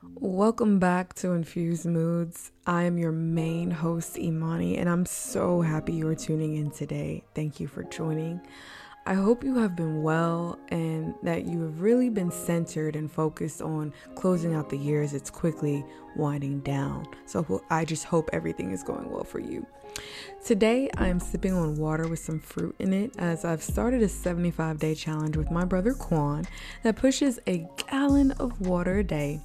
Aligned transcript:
Welcome 0.00 0.78
back 0.78 1.14
to 1.14 1.32
Infused 1.32 1.84
Moods. 1.84 2.52
I 2.68 2.84
am 2.84 2.98
your 2.98 3.10
main 3.10 3.72
host, 3.72 4.16
Imani, 4.16 4.78
and 4.78 4.88
I'm 4.88 5.04
so 5.04 5.60
happy 5.60 5.92
you 5.92 6.06
are 6.06 6.14
tuning 6.14 6.54
in 6.54 6.70
today. 6.70 7.24
Thank 7.34 7.58
you 7.58 7.66
for 7.66 7.82
joining. 7.82 8.40
I 9.06 9.14
hope 9.14 9.42
you 9.42 9.56
have 9.56 9.74
been 9.74 10.04
well 10.04 10.56
and 10.68 11.14
that 11.24 11.46
you 11.46 11.62
have 11.62 11.80
really 11.80 12.10
been 12.10 12.30
centered 12.30 12.94
and 12.94 13.10
focused 13.10 13.60
on 13.60 13.92
closing 14.14 14.54
out 14.54 14.70
the 14.70 14.78
year 14.78 15.02
as 15.02 15.14
it's 15.14 15.30
quickly 15.30 15.84
winding 16.14 16.60
down. 16.60 17.04
So 17.26 17.64
I 17.68 17.84
just 17.84 18.04
hope 18.04 18.30
everything 18.32 18.70
is 18.70 18.84
going 18.84 19.10
well 19.10 19.24
for 19.24 19.40
you. 19.40 19.66
Today, 20.44 20.90
I 20.96 21.08
am 21.08 21.18
sipping 21.18 21.54
on 21.54 21.76
water 21.76 22.06
with 22.06 22.20
some 22.20 22.38
fruit 22.38 22.76
in 22.78 22.92
it 22.92 23.16
as 23.18 23.44
I've 23.44 23.64
started 23.64 24.02
a 24.02 24.08
75 24.08 24.78
day 24.78 24.94
challenge 24.94 25.36
with 25.36 25.50
my 25.50 25.64
brother 25.64 25.92
Quan 25.92 26.44
that 26.84 26.94
pushes 26.94 27.40
a 27.48 27.66
gallon 27.90 28.30
of 28.32 28.60
water 28.60 28.98
a 28.98 29.04
day 29.04 29.40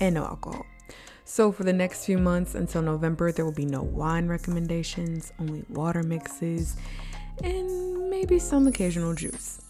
and 0.00 0.14
no 0.14 0.24
alcohol. 0.24 0.66
So, 1.24 1.50
for 1.50 1.64
the 1.64 1.72
next 1.72 2.04
few 2.04 2.18
months 2.18 2.54
until 2.54 2.82
November, 2.82 3.32
there 3.32 3.44
will 3.44 3.52
be 3.52 3.66
no 3.66 3.82
wine 3.82 4.28
recommendations, 4.28 5.32
only 5.40 5.64
water 5.68 6.04
mixes, 6.04 6.76
and 7.42 8.08
maybe 8.08 8.38
some 8.38 8.68
occasional 8.68 9.12
juice. 9.12 9.60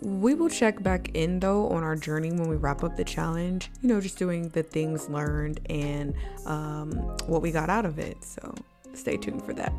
We 0.00 0.34
will 0.34 0.48
check 0.48 0.82
back 0.82 1.10
in 1.14 1.38
though 1.38 1.68
on 1.68 1.84
our 1.84 1.94
journey 1.94 2.32
when 2.32 2.48
we 2.48 2.56
wrap 2.56 2.82
up 2.82 2.96
the 2.96 3.04
challenge, 3.04 3.70
you 3.80 3.88
know, 3.88 4.00
just 4.00 4.18
doing 4.18 4.48
the 4.48 4.64
things 4.64 5.08
learned 5.08 5.60
and 5.70 6.14
um, 6.46 6.90
what 7.28 7.42
we 7.42 7.52
got 7.52 7.70
out 7.70 7.86
of 7.86 8.00
it. 8.00 8.22
So, 8.24 8.52
stay 8.92 9.16
tuned 9.16 9.44
for 9.44 9.52
that. 9.54 9.72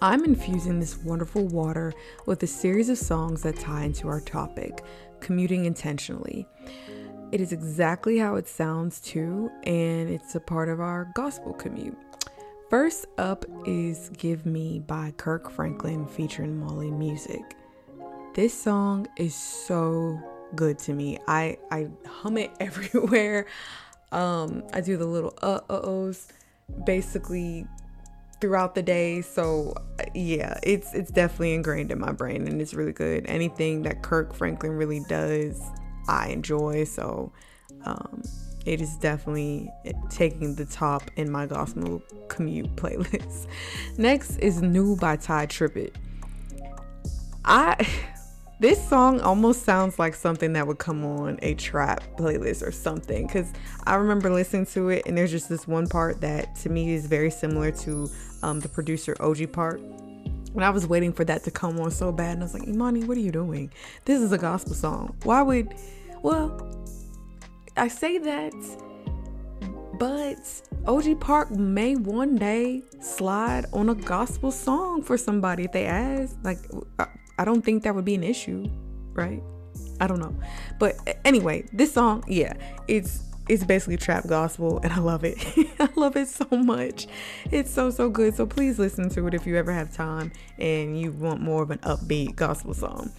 I'm 0.00 0.24
infusing 0.24 0.78
this 0.78 0.96
wonderful 0.96 1.44
water 1.48 1.92
with 2.24 2.42
a 2.44 2.46
series 2.46 2.88
of 2.88 2.96
songs 2.96 3.42
that 3.42 3.58
tie 3.58 3.84
into 3.84 4.08
our 4.08 4.20
topic 4.20 4.84
commuting 5.20 5.64
intentionally. 5.64 6.46
It 7.30 7.42
is 7.42 7.52
exactly 7.52 8.16
how 8.16 8.36
it 8.36 8.48
sounds 8.48 9.00
too, 9.00 9.50
and 9.64 10.08
it's 10.08 10.34
a 10.34 10.40
part 10.40 10.70
of 10.70 10.80
our 10.80 11.10
gospel 11.14 11.52
commute. 11.52 11.98
First 12.70 13.06
up 13.18 13.44
is 13.66 14.10
Give 14.16 14.46
Me 14.46 14.78
by 14.78 15.12
Kirk 15.18 15.50
Franklin 15.50 16.06
featuring 16.06 16.58
Mali 16.58 16.90
Music. 16.90 17.54
This 18.34 18.54
song 18.54 19.08
is 19.16 19.34
so 19.34 20.18
good 20.54 20.78
to 20.80 20.94
me. 20.94 21.18
I 21.28 21.58
I 21.70 21.88
hum 22.06 22.38
it 22.38 22.50
everywhere. 22.60 23.46
Um 24.10 24.64
I 24.72 24.80
do 24.80 24.96
the 24.96 25.06
little 25.06 25.34
uh 25.42 25.60
ohs 25.68 26.28
basically 26.86 27.66
throughout 28.40 28.74
the 28.74 28.82
day. 28.82 29.20
So 29.22 29.74
yeah, 30.14 30.58
it's 30.62 30.94
it's 30.94 31.10
definitely 31.10 31.54
ingrained 31.54 31.90
in 31.90 31.98
my 31.98 32.12
brain 32.12 32.46
and 32.48 32.60
it's 32.60 32.72
really 32.74 32.92
good. 32.92 33.26
Anything 33.26 33.82
that 33.82 34.02
Kirk 34.02 34.34
Franklin 34.34 34.72
really 34.72 35.00
does 35.08 35.60
I 36.08 36.28
enjoy. 36.28 36.84
So 36.84 37.32
um, 37.84 38.22
it 38.66 38.80
is 38.80 38.96
definitely 38.96 39.70
taking 40.10 40.54
the 40.54 40.64
top 40.64 41.02
in 41.16 41.30
my 41.30 41.46
gospel 41.46 42.02
commute 42.28 42.74
playlist. 42.76 43.46
Next 43.98 44.36
is 44.38 44.60
New 44.62 44.96
by 44.96 45.16
Tye 45.16 45.46
Tribbett. 45.46 45.94
I 47.44 47.76
this 48.60 48.86
song 48.88 49.20
almost 49.20 49.62
sounds 49.62 49.98
like 49.98 50.14
something 50.14 50.52
that 50.54 50.66
would 50.66 50.78
come 50.78 51.04
on 51.04 51.38
a 51.42 51.54
trap 51.54 52.02
playlist 52.16 52.66
or 52.66 52.72
something 52.72 53.26
because 53.26 53.52
I 53.86 53.94
remember 53.94 54.30
listening 54.30 54.66
to 54.66 54.88
it 54.88 55.06
and 55.06 55.16
there's 55.16 55.30
just 55.30 55.48
this 55.48 55.68
one 55.68 55.86
part 55.86 56.20
that 56.22 56.56
to 56.56 56.68
me 56.68 56.92
is 56.92 57.06
very 57.06 57.30
similar 57.30 57.70
to 57.70 58.10
um, 58.42 58.60
the 58.60 58.68
producer 58.68 59.16
OG 59.20 59.52
Parker. 59.52 59.80
And 60.54 60.64
I 60.64 60.70
was 60.70 60.86
waiting 60.86 61.12
for 61.12 61.24
that 61.24 61.44
to 61.44 61.50
come 61.50 61.78
on 61.78 61.90
so 61.90 62.10
bad, 62.10 62.32
and 62.32 62.42
I 62.42 62.44
was 62.46 62.54
like, 62.54 62.66
Imani, 62.66 63.04
what 63.04 63.16
are 63.16 63.20
you 63.20 63.30
doing? 63.30 63.70
This 64.06 64.20
is 64.20 64.32
a 64.32 64.38
gospel 64.38 64.74
song. 64.74 65.14
Why 65.22 65.42
would 65.42 65.74
well, 66.22 66.60
I 67.76 67.88
say 67.88 68.18
that, 68.18 68.52
but 69.98 70.38
OG 70.86 71.20
Parker 71.20 71.54
may 71.54 71.96
one 71.96 72.36
day 72.36 72.82
slide 73.00 73.66
on 73.72 73.88
a 73.88 73.94
gospel 73.94 74.50
song 74.50 75.02
for 75.02 75.16
somebody 75.16 75.64
if 75.64 75.72
they 75.72 75.86
ask. 75.86 76.36
Like, 76.42 76.58
I 77.38 77.44
don't 77.44 77.64
think 77.64 77.82
that 77.84 77.94
would 77.94 78.04
be 78.04 78.14
an 78.14 78.24
issue, 78.24 78.68
right? 79.12 79.42
I 80.00 80.06
don't 80.06 80.20
know. 80.20 80.34
But 80.78 80.96
anyway, 81.24 81.66
this 81.72 81.92
song, 81.92 82.24
yeah, 82.26 82.54
it's 82.86 83.22
it's 83.48 83.64
basically 83.64 83.96
trap 83.96 84.26
gospel 84.26 84.78
and 84.82 84.92
I 84.92 84.98
love 84.98 85.24
it. 85.24 85.38
I 85.80 85.88
love 85.96 86.16
it 86.16 86.28
so 86.28 86.46
much. 86.50 87.06
It's 87.50 87.70
so 87.70 87.90
so 87.90 88.08
good. 88.10 88.36
So 88.36 88.46
please 88.46 88.78
listen 88.78 89.08
to 89.10 89.26
it 89.26 89.34
if 89.34 89.46
you 89.46 89.56
ever 89.56 89.72
have 89.72 89.92
time 89.92 90.32
and 90.58 91.00
you 91.00 91.12
want 91.12 91.40
more 91.40 91.62
of 91.62 91.70
an 91.70 91.78
upbeat 91.78 92.36
gospel 92.36 92.74
song. 92.74 93.10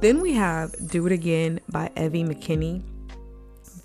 Then 0.00 0.20
we 0.20 0.32
have 0.32 0.74
Do 0.88 1.06
It 1.06 1.12
Again 1.12 1.60
by 1.68 1.90
Evvie 1.96 2.26
McKinney. 2.26 2.82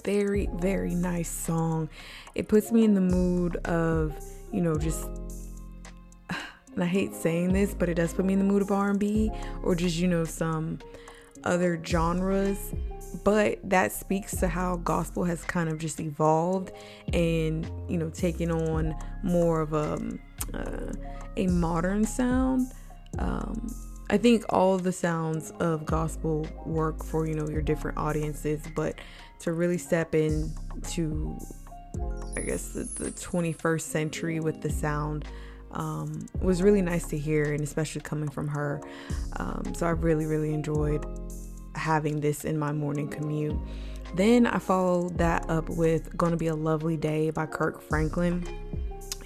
Very 0.04 0.50
very 0.56 0.96
nice 0.96 1.30
song. 1.30 1.90
It 2.36 2.48
puts 2.48 2.72
me 2.72 2.86
in 2.86 2.94
the 2.94 3.02
mood 3.02 3.58
of, 3.68 4.16
you 4.52 4.62
know, 4.62 4.78
just 4.78 5.04
and 6.30 6.84
I 6.84 6.86
hate 6.86 7.14
saying 7.14 7.52
this, 7.52 7.74
but 7.74 7.90
it 7.90 7.96
does 7.96 8.14
put 8.14 8.26
me 8.26 8.34
in 8.34 8.40
the 8.40 8.46
mood 8.46 8.62
of 8.62 8.72
R&B 8.72 9.32
or 9.62 9.76
just, 9.76 9.98
you 9.98 10.08
know, 10.08 10.24
some 10.24 10.80
other 11.44 11.82
genres 11.84 12.74
but 13.24 13.60
that 13.70 13.92
speaks 13.92 14.36
to 14.38 14.48
how 14.48 14.78
gospel 14.78 15.24
has 15.24 15.44
kind 15.44 15.70
of 15.70 15.78
just 15.78 16.00
evolved 16.00 16.72
and 17.14 17.70
you 17.90 17.98
know 17.98 18.10
taken 18.10 18.52
on 18.52 18.96
more 19.24 19.62
of 19.62 19.74
a 19.74 20.00
uh, 20.54 20.94
a 21.38 21.48
modern 21.48 22.06
sound. 22.06 22.72
Um, 23.18 23.74
i 24.10 24.18
think 24.18 24.46
all 24.50 24.78
the 24.78 24.92
sounds 24.92 25.52
of 25.60 25.86
gospel 25.86 26.48
work 26.66 27.04
for 27.04 27.28
you 27.28 27.34
know 27.34 27.48
your 27.50 27.62
different 27.62 27.98
audiences 27.98 28.62
but 28.74 28.96
to 29.40 29.52
really 29.52 29.78
step 29.78 30.16
into 30.16 31.38
i 32.38 32.42
guess 32.42 32.70
the, 32.70 32.84
the 33.04 33.12
21st 33.12 33.82
century 33.82 34.40
with 34.40 34.62
the 34.62 34.70
sound 34.70 35.26
um, 35.74 36.26
was 36.42 36.62
really 36.62 36.82
nice 36.82 37.08
to 37.08 37.18
hear 37.18 37.54
and 37.54 37.62
especially 37.62 38.02
coming 38.02 38.30
from 38.30 38.48
her. 38.48 38.82
Um, 39.38 39.74
so 39.74 39.88
i 39.88 39.92
really 39.92 40.26
really 40.26 40.54
enjoyed 40.54 41.06
having 41.82 42.22
this 42.22 42.46
in 42.46 42.58
my 42.58 42.72
morning 42.72 43.08
commute. 43.08 43.58
Then 44.16 44.46
I 44.46 44.60
followed 44.60 45.18
that 45.18 45.50
up 45.50 45.68
with 45.70 46.16
Gonna 46.16 46.38
Be 46.38 46.48
a 46.48 46.56
Lovely 46.56 46.96
Day 46.96 47.32
by 47.32 47.46
Kirk 47.48 47.82
Franklin. 47.82 48.46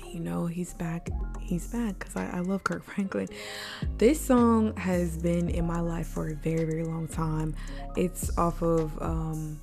You 0.07 0.21
know, 0.21 0.45
he's 0.45 0.73
back. 0.73 1.09
He's 1.41 1.67
back 1.67 1.99
because 1.99 2.15
I, 2.15 2.37
I, 2.37 2.39
love 2.39 2.63
Kirk 2.63 2.83
Franklin. 2.93 3.27
This 3.97 4.19
song 4.19 4.75
has 4.77 5.17
been 5.17 5.49
in 5.49 5.65
my 5.65 5.81
life 5.81 6.07
for 6.07 6.29
a 6.29 6.35
very, 6.35 6.63
very 6.63 6.85
long 6.85 7.07
time. 7.07 7.55
It's 7.95 8.35
off 8.37 8.61
of 8.61 8.99
um, 9.01 9.59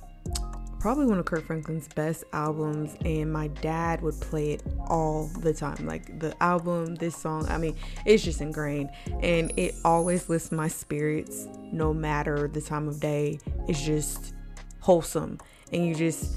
probably 0.83 1.05
one 1.05 1.17
of 1.17 1.23
Kirk 1.23 1.45
Franklin's 1.45 1.87
best 1.87 2.25
albums, 2.33 2.97
and 3.05 3.31
my 3.31 3.47
dad 3.47 4.01
would 4.01 4.19
play 4.19 4.51
it 4.51 4.63
all 4.87 5.27
the 5.39 5.53
time. 5.53 5.87
Like 5.87 6.19
the 6.19 6.35
album, 6.43 6.95
this 6.95 7.15
song, 7.15 7.47
I 7.47 7.57
mean, 7.57 7.77
it's 8.05 8.21
just 8.21 8.41
ingrained, 8.41 8.89
and 9.21 9.53
it 9.55 9.75
always 9.85 10.27
lifts 10.27 10.51
my 10.51 10.67
spirits 10.67 11.47
no 11.71 11.93
matter 11.93 12.49
the 12.49 12.59
time 12.59 12.89
of 12.89 12.99
day. 12.99 13.39
It's 13.69 13.81
just 13.81 14.33
wholesome, 14.81 15.39
and 15.71 15.85
you 15.85 15.95
just 15.95 16.35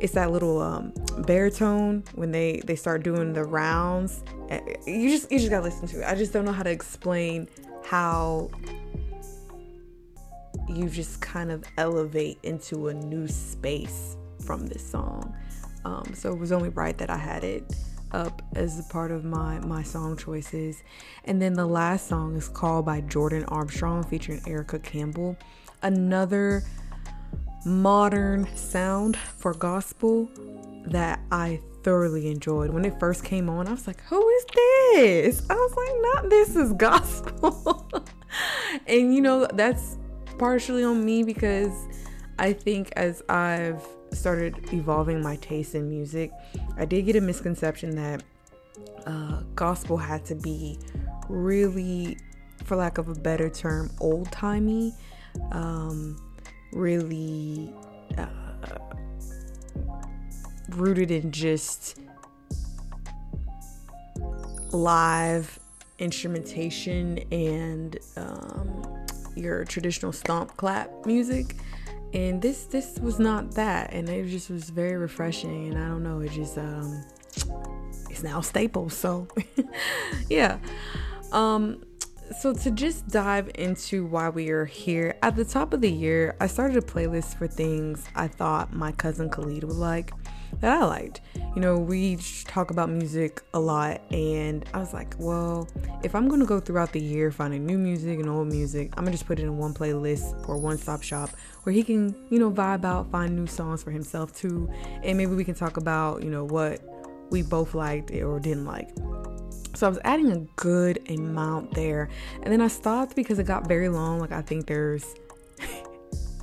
it's 0.00 0.14
that 0.14 0.32
little 0.32 0.62
um, 0.62 0.94
baritone 1.26 2.02
when 2.14 2.32
they 2.32 2.62
they 2.64 2.76
start 2.76 3.02
doing 3.02 3.34
the 3.34 3.44
rounds. 3.44 4.24
Eh, 4.48 4.60
you 4.86 5.10
just 5.10 5.30
you 5.30 5.38
just 5.38 5.50
gotta 5.50 5.64
listen 5.64 5.86
to 5.88 6.00
it. 6.00 6.04
I 6.06 6.14
just 6.14 6.32
don't 6.32 6.46
know 6.46 6.52
how 6.52 6.62
to 6.62 6.70
explain 6.70 7.46
how 7.84 8.48
you 10.76 10.88
just 10.88 11.20
kind 11.20 11.50
of 11.50 11.64
elevate 11.78 12.38
into 12.42 12.88
a 12.88 12.94
new 12.94 13.28
space 13.28 14.16
from 14.44 14.66
this 14.66 14.88
song. 14.88 15.34
Um, 15.84 16.12
so 16.14 16.32
it 16.32 16.38
was 16.38 16.52
only 16.52 16.68
right 16.70 16.96
that 16.98 17.10
I 17.10 17.16
had 17.16 17.44
it 17.44 17.74
up 18.12 18.42
as 18.54 18.78
a 18.78 18.82
part 18.84 19.10
of 19.10 19.24
my 19.24 19.58
my 19.60 19.82
song 19.82 20.16
choices. 20.16 20.82
And 21.24 21.40
then 21.40 21.54
the 21.54 21.66
last 21.66 22.08
song 22.08 22.36
is 22.36 22.48
called 22.48 22.86
by 22.86 23.00
Jordan 23.02 23.44
Armstrong 23.44 24.04
featuring 24.04 24.40
Erica 24.46 24.78
Campbell. 24.78 25.36
Another 25.82 26.62
modern 27.64 28.46
sound 28.56 29.16
for 29.16 29.54
gospel 29.54 30.28
that 30.86 31.20
I 31.30 31.60
thoroughly 31.82 32.30
enjoyed. 32.30 32.70
When 32.70 32.84
it 32.84 32.98
first 33.00 33.24
came 33.24 33.48
on, 33.48 33.66
I 33.66 33.72
was 33.72 33.86
like, 33.86 34.00
who 34.02 34.28
is 34.28 34.44
this? 34.54 35.42
I 35.48 35.54
was 35.54 35.74
like, 35.74 36.22
not 36.22 36.30
this 36.30 36.56
is 36.56 36.72
gospel. 36.74 37.86
and 38.86 39.14
you 39.14 39.20
know, 39.20 39.46
that's 39.52 39.96
partially 40.42 40.82
on 40.82 41.04
me 41.04 41.22
because 41.22 41.86
I 42.36 42.52
think 42.52 42.92
as 42.96 43.22
I've 43.28 43.80
started 44.10 44.72
evolving 44.72 45.22
my 45.22 45.36
taste 45.36 45.76
in 45.76 45.88
music, 45.88 46.32
I 46.76 46.84
did 46.84 47.02
get 47.02 47.14
a 47.14 47.20
misconception 47.20 47.94
that 47.94 48.24
uh, 49.06 49.42
gospel 49.54 49.96
had 49.96 50.24
to 50.24 50.34
be 50.34 50.80
really, 51.28 52.18
for 52.64 52.74
lack 52.74 52.98
of 52.98 53.08
a 53.08 53.14
better 53.14 53.48
term, 53.48 53.92
old 54.00 54.32
timey, 54.32 54.92
um, 55.52 56.20
really 56.72 57.72
uh, 58.18 58.26
rooted 60.70 61.12
in 61.12 61.30
just 61.30 62.00
live 64.72 65.60
instrumentation 66.00 67.20
and 67.30 67.96
um, 68.16 68.81
your 69.34 69.64
traditional 69.64 70.12
stomp 70.12 70.56
clap 70.56 70.90
music. 71.06 71.56
and 72.12 72.42
this 72.42 72.64
this 72.66 72.98
was 72.98 73.18
not 73.18 73.52
that 73.54 73.92
and 73.92 74.08
it 74.08 74.28
just 74.28 74.50
was 74.50 74.68
very 74.70 74.96
refreshing 74.96 75.68
and 75.68 75.78
i 75.82 75.88
don't 75.88 76.02
know 76.02 76.20
it 76.20 76.30
just 76.30 76.58
um 76.58 77.02
it's 78.10 78.22
now 78.22 78.40
staple 78.40 78.90
so 78.90 79.26
yeah 80.28 80.58
um 81.32 81.82
so 82.38 82.52
to 82.52 82.70
just 82.70 83.08
dive 83.08 83.50
into 83.54 84.04
why 84.06 84.28
we 84.28 84.50
are 84.50 84.66
here 84.66 85.16
at 85.22 85.36
the 85.36 85.44
top 85.44 85.72
of 85.72 85.80
the 85.80 85.90
year 85.90 86.36
i 86.40 86.46
started 86.46 86.76
a 86.76 86.82
playlist 86.82 87.36
for 87.38 87.46
things 87.46 88.06
i 88.14 88.28
thought 88.28 88.74
my 88.74 88.92
cousin 88.92 89.30
khalid 89.30 89.64
would 89.64 89.76
like 89.76 90.12
that 90.60 90.82
I 90.82 90.84
liked. 90.84 91.20
You 91.54 91.60
know, 91.60 91.76
we 91.76 92.16
talk 92.46 92.70
about 92.70 92.88
music 92.88 93.42
a 93.52 93.60
lot, 93.60 94.00
and 94.10 94.64
I 94.72 94.78
was 94.78 94.94
like, 94.94 95.14
well, 95.18 95.68
if 96.02 96.14
I'm 96.14 96.26
gonna 96.26 96.46
go 96.46 96.58
throughout 96.60 96.92
the 96.92 97.00
year 97.00 97.30
finding 97.30 97.66
new 97.66 97.76
music 97.76 98.18
and 98.18 98.28
old 98.30 98.48
music, 98.48 98.94
I'm 98.96 99.04
gonna 99.04 99.10
just 99.10 99.26
put 99.26 99.38
it 99.38 99.42
in 99.42 99.58
one 99.58 99.74
playlist 99.74 100.48
or 100.48 100.56
one 100.56 100.78
stop 100.78 101.02
shop 101.02 101.28
where 101.64 101.74
he 101.74 101.82
can, 101.82 102.14
you 102.30 102.38
know, 102.38 102.50
vibe 102.50 102.86
out, 102.86 103.10
find 103.10 103.36
new 103.36 103.46
songs 103.46 103.82
for 103.82 103.90
himself 103.90 104.32
too, 104.34 104.70
and 105.02 105.18
maybe 105.18 105.34
we 105.34 105.44
can 105.44 105.54
talk 105.54 105.76
about, 105.76 106.22
you 106.22 106.30
know, 106.30 106.44
what 106.44 106.80
we 107.30 107.42
both 107.42 107.74
liked 107.74 108.10
or 108.12 108.40
didn't 108.40 108.64
like. 108.64 108.88
So 109.74 109.86
I 109.86 109.90
was 109.90 109.98
adding 110.04 110.32
a 110.32 110.38
good 110.56 111.00
amount 111.10 111.74
there, 111.74 112.08
and 112.42 112.50
then 112.50 112.62
I 112.62 112.68
stopped 112.68 113.14
because 113.14 113.38
it 113.38 113.44
got 113.44 113.68
very 113.68 113.90
long. 113.90 114.20
Like 114.20 114.32
I 114.32 114.40
think 114.40 114.66
there's 114.66 115.14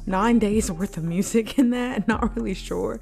nine 0.09 0.39
days 0.39 0.71
worth 0.71 0.97
of 0.97 1.03
music 1.03 1.57
in 1.57 1.69
that. 1.69 2.07
Not 2.07 2.35
really 2.35 2.55
sure, 2.55 2.99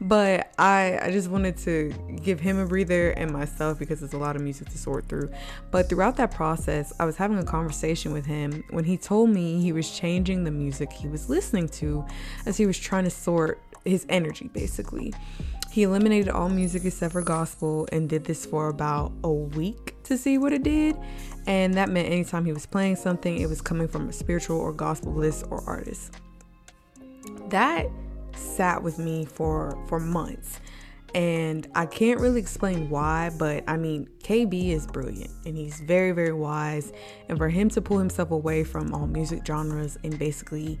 but 0.00 0.52
I 0.58 0.98
I 1.00 1.10
just 1.10 1.30
wanted 1.30 1.56
to 1.58 1.94
give 2.22 2.40
him 2.40 2.58
a 2.58 2.66
breather 2.66 3.10
and 3.12 3.30
myself 3.30 3.78
because 3.78 4.00
there's 4.00 4.12
a 4.12 4.18
lot 4.18 4.36
of 4.36 4.42
music 4.42 4.68
to 4.70 4.78
sort 4.78 5.08
through. 5.08 5.30
But 5.70 5.88
throughout 5.88 6.16
that 6.16 6.32
process, 6.32 6.92
I 6.98 7.04
was 7.04 7.16
having 7.16 7.38
a 7.38 7.44
conversation 7.44 8.12
with 8.12 8.26
him 8.26 8.64
when 8.70 8.84
he 8.84 8.98
told 8.98 9.30
me 9.30 9.62
he 9.62 9.72
was 9.72 9.90
changing 9.90 10.44
the 10.44 10.50
music 10.50 10.92
he 10.92 11.08
was 11.08 11.30
listening 11.30 11.68
to 11.80 12.04
as 12.44 12.56
he 12.56 12.66
was 12.66 12.78
trying 12.78 13.04
to 13.04 13.10
sort 13.10 13.62
his 13.84 14.04
energy 14.08 14.50
basically. 14.52 15.14
He 15.70 15.82
eliminated 15.84 16.30
all 16.30 16.48
music 16.48 16.84
except 16.84 17.12
for 17.12 17.22
gospel 17.22 17.86
and 17.92 18.08
did 18.08 18.24
this 18.24 18.44
for 18.46 18.68
about 18.68 19.12
a 19.22 19.30
week 19.30 19.94
to 20.04 20.16
see 20.16 20.38
what 20.38 20.52
it 20.52 20.62
did. 20.62 20.96
And 21.46 21.74
that 21.74 21.90
meant 21.90 22.08
anytime 22.08 22.46
he 22.46 22.52
was 22.52 22.66
playing 22.66 22.96
something, 22.96 23.38
it 23.38 23.48
was 23.48 23.60
coming 23.60 23.86
from 23.86 24.08
a 24.08 24.12
spiritual 24.12 24.58
or 24.58 24.72
gospel 24.72 25.12
list 25.12 25.44
or 25.50 25.62
artist 25.68 26.14
that 27.50 27.86
sat 28.34 28.82
with 28.82 28.98
me 28.98 29.24
for 29.24 29.76
for 29.88 29.98
months 29.98 30.60
and 31.14 31.66
I 31.74 31.86
can't 31.86 32.20
really 32.20 32.40
explain 32.40 32.90
why, 32.90 33.30
but 33.38 33.64
I 33.66 33.76
mean, 33.76 34.08
KB 34.22 34.68
is 34.70 34.86
brilliant 34.86 35.30
and 35.46 35.56
he's 35.56 35.80
very, 35.80 36.12
very 36.12 36.32
wise. 36.32 36.92
And 37.28 37.38
for 37.38 37.48
him 37.48 37.70
to 37.70 37.80
pull 37.80 37.98
himself 37.98 38.30
away 38.30 38.62
from 38.64 38.94
all 38.94 39.06
music 39.06 39.44
genres 39.46 39.98
and 40.04 40.18
basically 40.18 40.78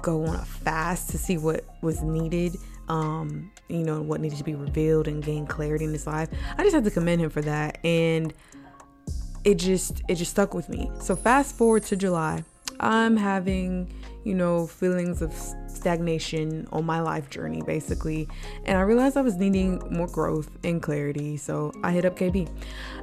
go 0.00 0.24
on 0.26 0.36
a 0.36 0.44
fast 0.44 1.10
to 1.10 1.18
see 1.18 1.38
what 1.38 1.64
was 1.82 2.02
needed, 2.02 2.56
um, 2.88 3.50
you 3.68 3.82
know, 3.82 4.00
what 4.00 4.20
needed 4.20 4.38
to 4.38 4.44
be 4.44 4.54
revealed 4.54 5.08
and 5.08 5.24
gain 5.24 5.44
clarity 5.44 5.84
in 5.84 5.92
his 5.92 6.06
life, 6.06 6.28
I 6.56 6.62
just 6.62 6.74
have 6.74 6.84
to 6.84 6.90
commend 6.90 7.20
him 7.20 7.30
for 7.30 7.42
that. 7.42 7.78
And 7.84 8.32
it 9.42 9.56
just, 9.56 10.02
it 10.08 10.14
just 10.14 10.30
stuck 10.30 10.54
with 10.54 10.68
me. 10.68 10.88
So 11.00 11.16
fast 11.16 11.56
forward 11.56 11.82
to 11.84 11.96
July, 11.96 12.44
I'm 12.78 13.16
having, 13.16 13.92
you 14.28 14.34
know, 14.34 14.66
feelings 14.66 15.22
of 15.22 15.32
stagnation 15.66 16.68
on 16.70 16.84
my 16.84 17.00
life 17.00 17.30
journey 17.30 17.62
basically. 17.62 18.28
And 18.66 18.76
i 18.76 18.82
realized 18.82 19.16
i 19.16 19.22
was 19.22 19.36
needing 19.36 19.80
more 19.90 20.08
growth 20.08 20.50
and 20.64 20.82
clarity 20.82 21.36
so 21.36 21.72
i 21.82 21.92
hit 21.92 22.04
up 22.04 22.16
kb 22.16 22.48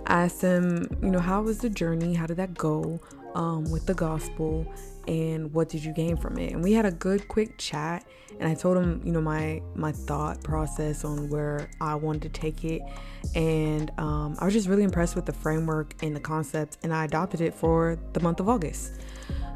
I 0.06 0.26
asked 0.26 0.42
him 0.42 0.88
you 1.02 1.10
know 1.10 1.20
how 1.20 1.42
was 1.42 1.60
the 1.60 1.70
journey? 1.70 2.14
How 2.14 2.28
did 2.28 2.38
that 2.38 2.54
go 2.54 3.00
um, 3.34 3.64
with 3.72 3.86
the 3.88 3.96
gospel? 3.96 4.72
And 5.08 5.54
what 5.54 5.70
did 5.70 5.84
you 5.84 5.94
gain 5.94 6.18
from 6.18 6.38
it? 6.38 6.54
And 6.54 6.64
we 6.64 6.74
had 6.74 6.86
a 6.86 6.92
good 6.92 7.28
quick 7.28 7.58
chat 7.58 8.06
and 8.40 8.50
i 8.50 8.54
told 8.54 8.76
him 8.76 9.02
you 9.06 9.14
know 9.14 9.22
my 9.22 9.62
my 9.76 9.92
thought 9.92 10.44
process 10.44 11.06
on 11.06 11.30
where 11.30 11.70
i 11.80 11.96
wanted 11.96 12.22
to 12.22 12.30
take 12.30 12.64
it. 12.66 12.82
And 13.34 13.92
um, 13.98 14.36
i 14.40 14.46
was 14.46 14.54
just 14.54 14.68
really 14.68 14.84
impressed 14.84 15.16
with 15.16 15.26
the 15.26 15.34
framework 15.34 15.96
and 16.04 16.16
the 16.16 16.20
concept 16.20 16.78
and 16.84 16.94
i 16.94 17.06
adopted 17.06 17.42
it 17.42 17.54
for 17.54 17.98
the 18.14 18.20
month 18.20 18.40
of 18.40 18.50
august 18.50 18.94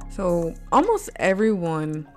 so 0.09 0.53
almost 0.71 1.09
everyone 1.17 2.07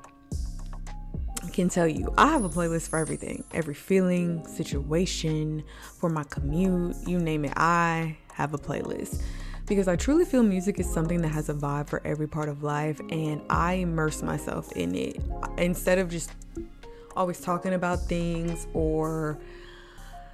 can 1.53 1.69
tell 1.69 1.87
you 1.87 2.13
I 2.17 2.29
have 2.29 2.45
a 2.45 2.49
playlist 2.49 2.89
for 2.89 2.99
everything, 2.99 3.45
every 3.53 3.75
feeling, 3.75 4.47
situation, 4.47 5.63
for 5.99 6.09
my 6.09 6.25
commute, 6.25 6.97
you 7.07 7.19
name 7.19 7.45
it, 7.45 7.53
I 7.57 8.17
have 8.35 8.55
a 8.55 8.59
playlist. 8.59 9.23
Because 9.67 9.87
I 9.87 9.97
truly 9.97 10.25
feel 10.25 10.43
music 10.43 10.81
is 10.81 10.93
something 10.93 11.23
that 11.23 11.29
has 11.29 11.49
a 11.49 11.55
vibe 11.55 11.89
for 11.89 12.05
every 12.05 12.27
part 12.27 12.49
of 12.49 12.63
life, 12.63 13.01
and 13.11 13.41
I 13.49 13.75
immerse 13.75 14.23
myself 14.23 14.73
in 14.73 14.95
it 14.95 15.21
instead 15.57 15.99
of 15.99 16.11
just 16.11 16.33
always 17.17 17.41
talking 17.41 17.75
about 17.75 18.01
things 18.01 18.67
or 18.73 19.39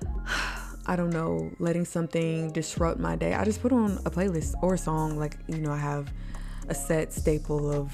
I 0.87 0.97
don't 0.97 1.11
know, 1.11 1.51
letting 1.59 1.85
something 1.85 2.51
disrupt 2.53 2.99
my 2.99 3.15
day. 3.15 3.35
I 3.35 3.45
just 3.45 3.61
put 3.61 3.73
on 3.73 3.99
a 4.07 4.11
playlist 4.11 4.55
or 4.63 4.75
a 4.75 4.79
song. 4.79 5.19
Like, 5.19 5.37
you 5.47 5.59
know, 5.59 5.71
I 5.71 5.77
have 5.77 6.11
a 6.69 6.75
set 6.75 7.13
staple 7.13 7.71
of 7.71 7.93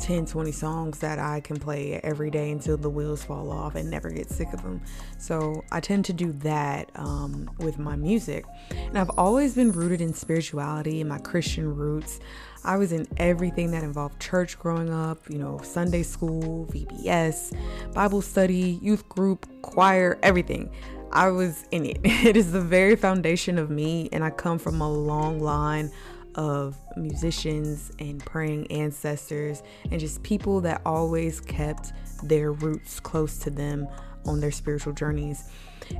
10 0.00 0.26
20 0.26 0.52
songs 0.52 0.98
that 0.98 1.18
I 1.18 1.40
can 1.40 1.58
play 1.58 2.00
every 2.02 2.30
day 2.30 2.50
until 2.50 2.76
the 2.76 2.90
wheels 2.90 3.24
fall 3.24 3.50
off 3.50 3.76
and 3.76 3.90
never 3.90 4.10
get 4.10 4.28
sick 4.28 4.52
of 4.52 4.62
them. 4.62 4.82
So 5.18 5.64
I 5.70 5.80
tend 5.80 6.04
to 6.06 6.12
do 6.12 6.32
that 6.32 6.90
um, 6.96 7.50
with 7.58 7.78
my 7.78 7.96
music. 7.96 8.44
And 8.70 8.98
I've 8.98 9.10
always 9.10 9.54
been 9.54 9.72
rooted 9.72 10.00
in 10.00 10.12
spirituality 10.12 11.00
and 11.00 11.08
my 11.08 11.18
Christian 11.18 11.74
roots. 11.74 12.20
I 12.64 12.76
was 12.76 12.92
in 12.92 13.06
everything 13.16 13.70
that 13.70 13.84
involved 13.84 14.20
church 14.20 14.58
growing 14.58 14.90
up, 14.90 15.30
you 15.30 15.38
know, 15.38 15.60
Sunday 15.62 16.02
school, 16.02 16.66
VBS, 16.72 17.56
Bible 17.94 18.22
study, 18.22 18.78
youth 18.82 19.08
group, 19.08 19.46
choir, 19.62 20.18
everything. 20.22 20.70
I 21.12 21.28
was 21.28 21.64
in 21.70 21.86
it. 21.86 22.00
It 22.04 22.36
is 22.36 22.50
the 22.50 22.60
very 22.60 22.96
foundation 22.96 23.56
of 23.56 23.70
me, 23.70 24.08
and 24.12 24.24
I 24.24 24.30
come 24.30 24.58
from 24.58 24.80
a 24.80 24.92
long 24.92 25.38
line 25.38 25.92
of 26.36 26.76
musicians 26.96 27.90
and 27.98 28.24
praying 28.24 28.70
ancestors 28.70 29.62
and 29.90 29.98
just 29.98 30.22
people 30.22 30.60
that 30.60 30.82
always 30.86 31.40
kept 31.40 31.92
their 32.22 32.52
roots 32.52 33.00
close 33.00 33.38
to 33.38 33.50
them 33.50 33.88
on 34.26 34.40
their 34.40 34.50
spiritual 34.50 34.92
journeys. 34.92 35.50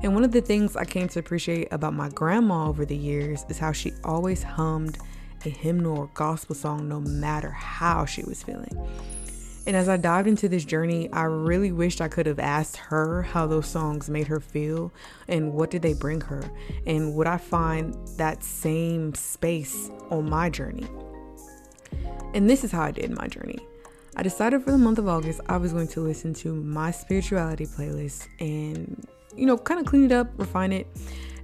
And 0.02 0.14
one 0.14 0.24
of 0.24 0.32
the 0.32 0.40
things 0.40 0.76
I 0.76 0.84
came 0.84 1.08
to 1.08 1.18
appreciate 1.18 1.68
about 1.70 1.94
my 1.94 2.08
grandma 2.10 2.68
over 2.68 2.84
the 2.84 2.96
years 2.96 3.44
is 3.48 3.58
how 3.58 3.72
she 3.72 3.92
always 4.04 4.42
hummed 4.42 4.98
a 5.44 5.48
hymnal 5.48 5.98
or 5.98 6.10
gospel 6.14 6.54
song 6.54 6.88
no 6.88 7.00
matter 7.00 7.50
how 7.50 8.04
she 8.04 8.22
was 8.24 8.42
feeling. 8.42 8.76
And 9.66 9.74
as 9.74 9.88
I 9.88 9.96
dived 9.96 10.28
into 10.28 10.48
this 10.48 10.64
journey, 10.64 11.12
I 11.12 11.24
really 11.24 11.72
wished 11.72 12.00
I 12.00 12.06
could 12.06 12.26
have 12.26 12.38
asked 12.38 12.76
her 12.76 13.22
how 13.22 13.48
those 13.48 13.66
songs 13.66 14.08
made 14.08 14.28
her 14.28 14.38
feel 14.38 14.92
and 15.26 15.52
what 15.52 15.70
did 15.70 15.82
they 15.82 15.92
bring 15.92 16.20
her, 16.20 16.48
and 16.86 17.14
would 17.16 17.26
I 17.26 17.36
find 17.36 17.96
that 18.16 18.44
same 18.44 19.12
space 19.14 19.90
on 20.10 20.30
my 20.30 20.50
journey. 20.50 20.86
And 22.32 22.48
this 22.48 22.62
is 22.62 22.70
how 22.70 22.82
I 22.82 22.92
did 22.92 23.10
my 23.10 23.26
journey. 23.26 23.58
I 24.14 24.22
decided 24.22 24.62
for 24.62 24.70
the 24.70 24.78
month 24.78 24.98
of 24.98 25.08
August 25.08 25.40
I 25.48 25.56
was 25.56 25.72
going 25.72 25.88
to 25.88 26.00
listen 26.00 26.32
to 26.34 26.54
my 26.54 26.90
spirituality 26.90 27.66
playlist 27.66 28.28
and, 28.38 29.06
you 29.34 29.46
know, 29.46 29.58
kind 29.58 29.80
of 29.80 29.86
clean 29.86 30.04
it 30.04 30.12
up, 30.12 30.28
refine 30.38 30.72
it. 30.72 30.86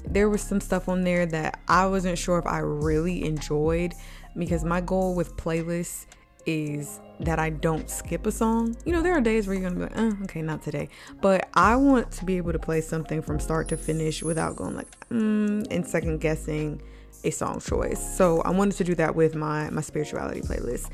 There 0.06 0.28
was 0.28 0.42
some 0.42 0.60
stuff 0.60 0.88
on 0.88 1.02
there 1.02 1.26
that 1.26 1.60
I 1.68 1.86
wasn't 1.86 2.18
sure 2.18 2.38
if 2.38 2.46
I 2.46 2.58
really 2.58 3.24
enjoyed 3.24 3.94
because 4.36 4.64
my 4.64 4.80
goal 4.80 5.14
with 5.14 5.36
playlists 5.36 6.06
is 6.46 7.00
that 7.20 7.38
I 7.38 7.50
don't 7.50 7.88
skip 7.88 8.26
a 8.26 8.32
song. 8.32 8.76
You 8.84 8.92
know, 8.92 9.02
there 9.02 9.12
are 9.16 9.20
days 9.20 9.46
where 9.46 9.56
you're 9.56 9.68
gonna 9.68 9.86
be 9.86 9.94
like, 9.94 9.98
oh, 9.98 10.18
okay, 10.24 10.42
not 10.42 10.62
today. 10.62 10.88
But 11.20 11.48
I 11.54 11.76
want 11.76 12.10
to 12.12 12.24
be 12.24 12.36
able 12.36 12.52
to 12.52 12.58
play 12.58 12.80
something 12.80 13.22
from 13.22 13.38
start 13.38 13.68
to 13.68 13.76
finish 13.76 14.22
without 14.22 14.56
going 14.56 14.74
like, 14.74 15.08
mm, 15.08 15.66
and 15.70 15.86
second 15.86 16.20
guessing 16.20 16.82
a 17.24 17.30
song 17.30 17.60
choice. 17.60 18.16
So 18.16 18.40
I 18.42 18.50
wanted 18.50 18.76
to 18.76 18.84
do 18.84 18.94
that 18.96 19.14
with 19.14 19.34
my 19.34 19.70
my 19.70 19.80
spirituality 19.80 20.40
playlist. 20.40 20.90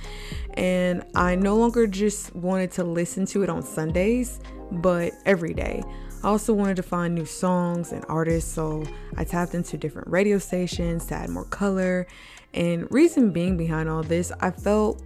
And 0.55 1.05
I 1.15 1.35
no 1.35 1.57
longer 1.57 1.87
just 1.87 2.35
wanted 2.35 2.71
to 2.73 2.85
listen 2.85 3.27
to 3.27 3.43
it 3.43 3.49
on 3.49 3.63
Sundays, 3.63 4.41
but 4.71 5.13
every 5.25 5.55
day. 5.55 5.83
I 6.23 6.29
also 6.29 6.53
wanted 6.53 6.75
to 6.77 6.83
find 6.83 7.15
new 7.15 7.25
songs 7.25 7.93
and 7.93 8.05
artists, 8.09 8.53
so 8.53 8.83
I 9.17 9.23
tapped 9.23 9.55
into 9.55 9.77
different 9.77 10.09
radio 10.09 10.39
stations 10.39 11.07
to 11.07 11.15
add 11.15 11.31
more 11.31 11.45
color. 11.45 12.09
And 12.55 12.91
reason 12.91 13.31
being 13.31 13.57
behind 13.57 13.89
all 13.89 14.03
this, 14.03 14.33
I 14.41 14.51
felt 14.51 15.01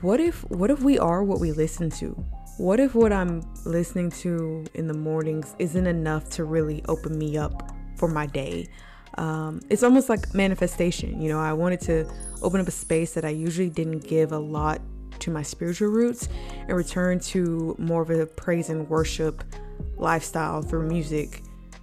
what 0.00 0.20
if 0.20 0.48
what 0.50 0.70
if 0.70 0.80
we 0.80 0.98
are 0.98 1.22
what 1.22 1.40
we 1.40 1.52
listen 1.52 1.90
to? 1.90 2.12
What 2.58 2.80
if 2.80 2.94
what 2.94 3.12
I'm 3.12 3.42
listening 3.64 4.10
to 4.22 4.64
in 4.74 4.86
the 4.86 4.94
mornings 4.94 5.54
isn't 5.58 5.86
enough 5.86 6.28
to 6.30 6.44
really 6.44 6.82
open 6.88 7.18
me 7.18 7.36
up 7.36 7.72
for 7.96 8.08
my 8.08 8.26
day? 8.26 8.66
Um, 9.18 9.60
it's 9.70 9.82
almost 9.82 10.08
like 10.08 10.34
manifestation. 10.34 11.20
You 11.20 11.30
know, 11.30 11.38
I 11.38 11.52
wanted 11.52 11.80
to 11.82 12.10
open 12.42 12.60
up 12.60 12.68
a 12.68 12.72
space 12.72 13.14
that 13.14 13.24
I 13.24 13.30
usually 13.30 13.70
didn't 13.70 14.00
give 14.00 14.32
a 14.32 14.38
lot 14.38 14.80
to 15.20 15.30
my 15.30 15.42
spiritual 15.42 15.88
roots 15.88 16.28
and 16.60 16.76
return 16.76 17.20
to 17.20 17.74
more 17.78 18.02
of 18.02 18.10
a 18.10 18.26
praise 18.26 18.68
and 18.68 18.88
worship 18.88 19.44
lifestyle 19.96 20.62
through 20.62 20.88
music 20.88 21.42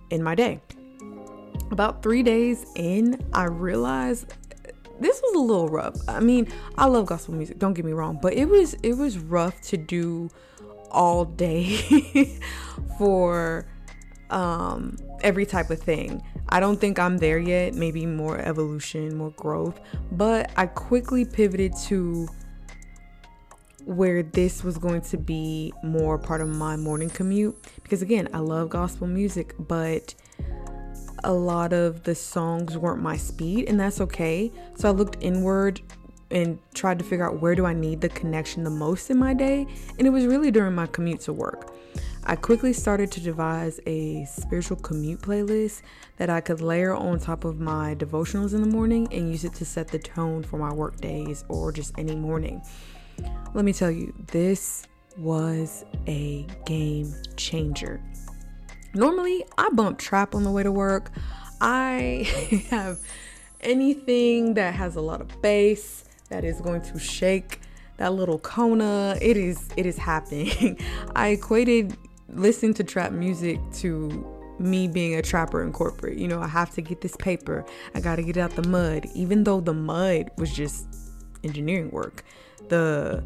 in 0.09 0.21
my 0.21 0.35
day. 0.35 0.61
About 1.71 2.03
three 2.03 2.21
days 2.21 2.65
in, 2.75 3.23
I 3.33 3.45
realized 3.45 4.33
this 4.99 5.21
was 5.21 5.35
a 5.35 5.39
little 5.39 5.69
rough. 5.69 5.97
I 6.07 6.19
mean, 6.19 6.47
I 6.77 6.85
love 6.85 7.05
gospel 7.05 7.33
music, 7.33 7.59
don't 7.59 7.73
get 7.73 7.85
me 7.85 7.93
wrong, 7.93 8.19
but 8.21 8.33
it 8.33 8.45
was 8.45 8.73
it 8.83 8.93
was 8.93 9.17
rough 9.17 9.59
to 9.63 9.77
do 9.77 10.29
all 10.91 11.25
day 11.25 12.39
for 12.97 13.65
um 14.29 14.97
every 15.21 15.45
type 15.45 15.69
of 15.69 15.79
thing. 15.79 16.21
I 16.49 16.59
don't 16.59 16.79
think 16.79 16.99
I'm 16.99 17.17
there 17.17 17.39
yet, 17.39 17.73
maybe 17.73 18.05
more 18.05 18.37
evolution, 18.37 19.15
more 19.17 19.31
growth, 19.31 19.79
but 20.11 20.51
I 20.55 20.67
quickly 20.67 21.25
pivoted 21.25 21.73
to 21.85 22.27
where 23.85 24.23
this 24.23 24.63
was 24.63 24.77
going 24.77 25.01
to 25.01 25.17
be 25.17 25.73
more 25.83 26.17
part 26.17 26.41
of 26.41 26.47
my 26.47 26.75
morning 26.75 27.09
commute 27.09 27.57
because 27.83 28.01
again, 28.01 28.29
I 28.33 28.39
love 28.39 28.69
gospel 28.69 29.07
music, 29.07 29.55
but 29.59 30.13
a 31.23 31.33
lot 31.33 31.73
of 31.73 32.03
the 32.03 32.15
songs 32.15 32.77
weren't 32.77 33.01
my 33.01 33.17
speed 33.17 33.69
and 33.69 33.79
that's 33.79 34.01
okay. 34.01 34.51
So 34.75 34.89
I 34.89 34.91
looked 34.91 35.17
inward 35.21 35.81
and 36.31 36.57
tried 36.73 36.99
to 36.99 37.05
figure 37.05 37.25
out 37.25 37.39
where 37.41 37.55
do 37.55 37.65
I 37.65 37.73
need 37.73 38.01
the 38.01 38.09
connection 38.09 38.63
the 38.63 38.69
most 38.69 39.09
in 39.11 39.17
my 39.17 39.33
day, 39.33 39.67
and 39.97 40.07
it 40.07 40.09
was 40.09 40.25
really 40.25 40.49
during 40.49 40.73
my 40.73 40.87
commute 40.87 41.21
to 41.21 41.33
work. 41.33 41.71
I 42.25 42.35
quickly 42.35 42.73
started 42.73 43.11
to 43.11 43.19
devise 43.19 43.79
a 43.85 44.25
spiritual 44.25 44.77
commute 44.77 45.21
playlist 45.21 45.81
that 46.17 46.29
I 46.29 46.41
could 46.41 46.61
layer 46.61 46.95
on 46.95 47.19
top 47.19 47.43
of 47.43 47.59
my 47.59 47.95
devotionals 47.95 48.53
in 48.53 48.61
the 48.61 48.67
morning 48.67 49.07
and 49.11 49.29
use 49.29 49.43
it 49.43 49.53
to 49.55 49.65
set 49.65 49.89
the 49.89 49.99
tone 49.99 50.41
for 50.41 50.57
my 50.57 50.73
work 50.73 50.99
days 50.99 51.43
or 51.49 51.71
just 51.71 51.93
any 51.99 52.15
morning. 52.15 52.61
Let 53.53 53.65
me 53.65 53.73
tell 53.73 53.91
you, 53.91 54.13
this 54.31 54.87
was 55.17 55.85
a 56.07 56.47
game 56.65 57.13
changer. 57.35 58.01
Normally, 58.93 59.43
I 59.57 59.69
bump 59.69 59.97
trap 59.97 60.35
on 60.35 60.43
the 60.43 60.51
way 60.51 60.63
to 60.63 60.71
work. 60.71 61.11
I 61.59 62.27
have 62.69 62.99
anything 63.61 64.53
that 64.55 64.73
has 64.75 64.95
a 64.95 65.01
lot 65.01 65.21
of 65.21 65.41
bass 65.41 66.05
that 66.29 66.43
is 66.43 66.61
going 66.61 66.81
to 66.81 66.99
shake 66.99 67.61
that 67.97 68.13
little 68.13 68.39
Kona. 68.39 69.17
It 69.21 69.37
is 69.37 69.69
it 69.77 69.85
is 69.85 69.97
happening. 69.97 70.79
I 71.15 71.29
equated 71.29 71.97
listening 72.29 72.73
to 72.75 72.83
trap 72.83 73.11
music 73.11 73.59
to 73.75 74.29
me 74.59 74.87
being 74.87 75.15
a 75.15 75.21
trapper 75.21 75.63
in 75.63 75.71
corporate. 75.71 76.17
You 76.17 76.27
know, 76.27 76.41
I 76.41 76.47
have 76.47 76.71
to 76.75 76.81
get 76.81 77.01
this 77.01 77.15
paper. 77.17 77.65
I 77.95 77.99
got 77.99 78.17
to 78.17 78.23
get 78.23 78.37
out 78.37 78.51
the 78.51 78.67
mud, 78.67 79.07
even 79.15 79.43
though 79.43 79.61
the 79.61 79.73
mud 79.73 80.29
was 80.37 80.53
just 80.53 80.87
engineering 81.43 81.89
work. 81.91 82.23
The 82.69 83.23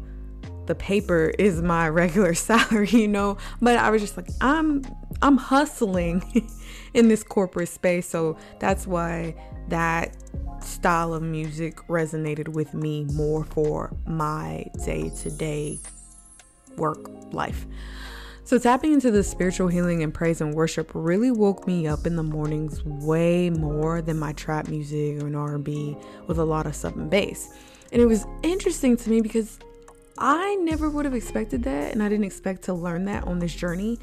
the 0.68 0.74
paper 0.76 1.32
is 1.38 1.60
my 1.60 1.88
regular 1.88 2.34
salary, 2.50 2.90
you 2.90 3.08
know. 3.08 3.38
But 3.60 3.76
I 3.76 3.90
was 3.90 4.00
just 4.00 4.16
like, 4.16 4.28
I'm 4.40 4.84
I'm 5.20 5.36
hustling 5.36 6.48
in 6.94 7.08
this 7.08 7.24
corporate 7.24 7.68
space, 7.68 8.08
so 8.08 8.36
that's 8.60 8.86
why 8.86 9.34
that 9.68 10.14
style 10.62 11.12
of 11.12 11.22
music 11.22 11.76
resonated 11.88 12.48
with 12.48 12.74
me 12.74 13.04
more 13.12 13.44
for 13.44 13.94
my 14.06 14.64
day-to-day 14.84 15.78
work 16.76 17.10
life. 17.32 17.66
So, 18.44 18.58
tapping 18.58 18.94
into 18.94 19.10
the 19.10 19.22
spiritual 19.22 19.68
healing 19.68 20.02
and 20.02 20.12
praise 20.12 20.40
and 20.40 20.54
worship 20.54 20.90
really 20.94 21.30
woke 21.30 21.66
me 21.66 21.86
up 21.86 22.06
in 22.06 22.16
the 22.16 22.22
mornings 22.22 22.82
way 22.84 23.50
more 23.50 24.00
than 24.00 24.18
my 24.18 24.32
trap 24.32 24.68
music 24.68 25.22
or 25.22 25.26
an 25.26 25.34
R&B 25.34 25.96
with 26.26 26.38
a 26.38 26.44
lot 26.44 26.66
of 26.66 26.74
sub 26.74 26.96
and 26.96 27.10
bass. 27.10 27.52
And 27.92 28.00
it 28.00 28.06
was 28.06 28.26
interesting 28.42 28.96
to 28.96 29.10
me 29.10 29.20
because 29.20 29.58
I 30.18 30.56
never 30.56 30.90
would 30.90 31.04
have 31.04 31.14
expected 31.14 31.62
that, 31.64 31.92
and 31.92 32.02
I 32.02 32.08
didn't 32.08 32.24
expect 32.24 32.62
to 32.64 32.74
learn 32.74 33.04
that 33.06 33.24
on 33.24 33.38
this 33.38 33.54
journey, 33.54 33.98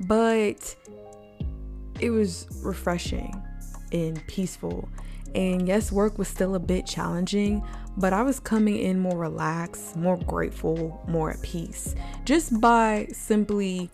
but 0.00 0.74
it 2.00 2.10
was 2.10 2.46
refreshing 2.62 3.40
and 3.92 4.24
peaceful. 4.26 4.88
And 5.34 5.68
yes, 5.68 5.92
work 5.92 6.18
was 6.18 6.26
still 6.26 6.56
a 6.56 6.58
bit 6.58 6.86
challenging, 6.86 7.62
but 7.96 8.12
I 8.12 8.22
was 8.22 8.40
coming 8.40 8.78
in 8.78 8.98
more 8.98 9.16
relaxed, 9.16 9.96
more 9.96 10.16
grateful, 10.16 11.04
more 11.06 11.30
at 11.30 11.40
peace 11.42 11.94
just 12.24 12.60
by 12.60 13.08
simply 13.12 13.90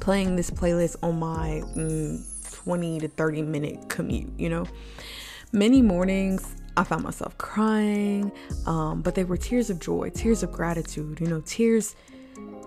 playing 0.00 0.36
this 0.36 0.50
playlist 0.50 0.96
on 1.02 1.18
my 1.18 1.62
mm, 1.76 2.52
20 2.52 3.00
to 3.00 3.08
30 3.08 3.42
minute 3.42 3.88
commute, 3.88 4.30
you 4.38 4.48
know. 4.48 4.66
Many 5.52 5.82
mornings 5.82 6.54
I 6.78 6.84
found 6.84 7.02
myself 7.02 7.36
crying, 7.38 8.30
um, 8.66 9.02
but 9.02 9.16
they 9.16 9.24
were 9.24 9.36
tears 9.36 9.68
of 9.68 9.80
joy, 9.80 10.10
tears 10.10 10.44
of 10.44 10.52
gratitude, 10.52 11.18
you 11.20 11.26
know, 11.26 11.42
tears 11.44 11.96